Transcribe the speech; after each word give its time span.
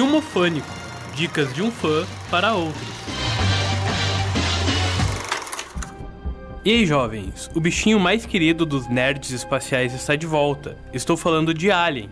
Filmofânico 0.00 0.66
Dicas 1.14 1.52
de 1.52 1.62
um 1.62 1.70
fã 1.70 2.06
para 2.30 2.54
outros. 2.54 2.88
E 6.64 6.70
aí, 6.70 6.86
jovens? 6.86 7.50
O 7.54 7.60
bichinho 7.60 8.00
mais 8.00 8.24
querido 8.24 8.64
dos 8.64 8.88
nerds 8.88 9.30
espaciais 9.30 9.92
está 9.92 10.16
de 10.16 10.26
volta. 10.26 10.78
Estou 10.94 11.18
falando 11.18 11.52
de 11.52 11.70
Alien. 11.70 12.08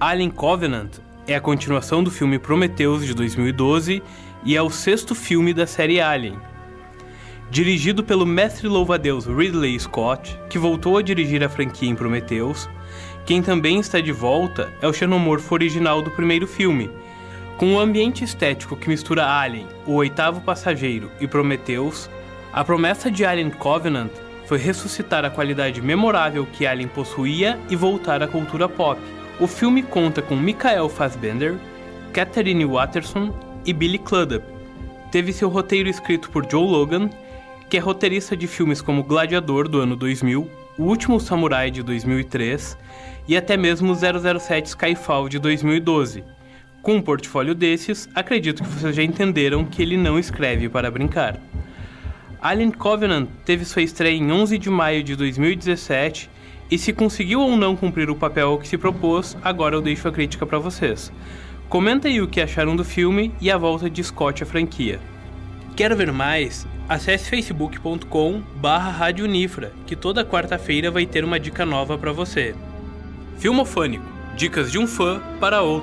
Alien 0.00 0.30
Covenant 0.30 0.92
é 1.28 1.34
a 1.34 1.42
continuação 1.42 2.02
do 2.02 2.10
filme 2.10 2.38
Prometheus 2.38 3.04
de 3.04 3.12
2012 3.12 4.02
e 4.42 4.56
é 4.56 4.62
o 4.62 4.70
sexto 4.70 5.14
filme 5.14 5.52
da 5.52 5.66
série 5.66 6.00
Alien. 6.00 6.38
Dirigido 7.50 8.02
pelo 8.02 8.26
mestre 8.26 8.66
louva-a-Deus 8.66 9.26
Ridley 9.26 9.78
Scott, 9.78 10.38
que 10.50 10.58
voltou 10.58 10.98
a 10.98 11.02
dirigir 11.02 11.44
a 11.44 11.48
franquia 11.48 11.88
em 11.88 11.94
Prometheus, 11.94 12.68
quem 13.26 13.42
também 13.42 13.78
está 13.78 14.00
de 14.00 14.12
volta 14.12 14.72
é 14.82 14.88
o 14.88 14.92
xenomorfo 14.92 15.54
original 15.54 16.02
do 16.02 16.10
primeiro 16.10 16.46
filme. 16.46 16.90
Com 17.56 17.74
um 17.74 17.78
ambiente 17.78 18.24
estético 18.24 18.76
que 18.76 18.88
mistura 18.88 19.26
Alien, 19.26 19.66
O 19.86 19.92
Oitavo 19.92 20.40
Passageiro 20.40 21.10
e 21.20 21.26
Prometheus, 21.26 22.10
a 22.52 22.64
promessa 22.64 23.10
de 23.10 23.24
Alien 23.24 23.50
Covenant 23.50 24.10
foi 24.46 24.58
ressuscitar 24.58 25.24
a 25.24 25.30
qualidade 25.30 25.80
memorável 25.80 26.46
que 26.46 26.66
Alien 26.66 26.88
possuía 26.88 27.58
e 27.70 27.76
voltar 27.76 28.22
à 28.22 28.26
cultura 28.26 28.68
pop. 28.68 29.00
O 29.38 29.46
filme 29.46 29.82
conta 29.82 30.20
com 30.20 30.36
Michael 30.36 30.88
Fassbender, 30.88 31.54
Catherine 32.12 32.64
Watterson 32.64 33.32
e 33.64 33.72
Billy 33.72 33.98
Crudup. 33.98 34.44
Teve 35.10 35.32
seu 35.32 35.48
roteiro 35.48 35.88
escrito 35.88 36.30
por 36.30 36.44
Joe 36.50 36.66
Logan, 36.66 37.08
que 37.74 37.78
é 37.78 37.80
roteirista 37.80 38.36
de 38.36 38.46
filmes 38.46 38.80
como 38.80 39.02
Gladiador 39.02 39.66
do 39.66 39.80
ano 39.80 39.96
2000, 39.96 40.48
O 40.78 40.84
Último 40.84 41.18
Samurai 41.18 41.72
de 41.72 41.82
2003 41.82 42.78
e 43.26 43.36
até 43.36 43.56
mesmo 43.56 43.92
007 43.92 44.68
Skyfall 44.68 45.28
de 45.28 45.40
2012. 45.40 46.22
Com 46.80 46.94
um 46.94 47.02
portfólio 47.02 47.52
desses, 47.52 48.08
acredito 48.14 48.62
que 48.62 48.68
vocês 48.68 48.94
já 48.94 49.02
entenderam 49.02 49.64
que 49.64 49.82
ele 49.82 49.96
não 49.96 50.20
escreve 50.20 50.68
para 50.68 50.88
brincar. 50.88 51.40
Alien 52.40 52.70
Covenant 52.70 53.28
teve 53.44 53.64
sua 53.64 53.82
estreia 53.82 54.16
em 54.16 54.30
11 54.30 54.56
de 54.56 54.70
maio 54.70 55.02
de 55.02 55.16
2017 55.16 56.30
e 56.70 56.78
se 56.78 56.92
conseguiu 56.92 57.40
ou 57.40 57.56
não 57.56 57.74
cumprir 57.74 58.08
o 58.08 58.14
papel 58.14 58.56
que 58.58 58.68
se 58.68 58.78
propôs, 58.78 59.36
agora 59.42 59.74
eu 59.74 59.82
deixo 59.82 60.06
a 60.06 60.12
crítica 60.12 60.46
para 60.46 60.60
vocês. 60.60 61.12
Comenta 61.68 62.06
aí 62.06 62.20
o 62.20 62.28
que 62.28 62.40
acharam 62.40 62.76
do 62.76 62.84
filme 62.84 63.34
e 63.40 63.50
a 63.50 63.58
volta 63.58 63.90
de 63.90 64.04
Scott 64.04 64.44
à 64.44 64.46
franquia. 64.46 65.00
Quer 65.76 65.92
ver 65.96 66.12
mais? 66.12 66.64
Acesse 66.88 67.28
facebook.com 67.28 68.40
barra 68.56 69.06
que 69.84 69.96
toda 69.96 70.24
quarta-feira 70.24 70.88
vai 70.88 71.04
ter 71.04 71.24
uma 71.24 71.40
dica 71.40 71.66
nova 71.66 71.98
para 71.98 72.12
você. 72.12 72.54
Filmofânico. 73.38 74.04
Dicas 74.36 74.70
de 74.70 74.78
um 74.78 74.86
fã 74.86 75.20
para 75.40 75.62
outro. 75.62 75.72